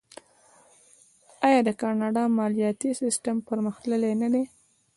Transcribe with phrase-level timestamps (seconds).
[1.47, 4.43] آیا د کاناډا مالیاتي سیستم پرمختللی نه دی؟